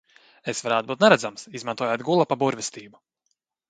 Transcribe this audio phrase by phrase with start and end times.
[0.53, 3.05] Es varēt būt neredzams, izmantojot gulapa burvestību!